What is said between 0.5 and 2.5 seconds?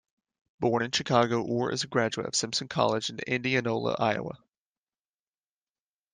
Born in Chicago, Orr is a graduate of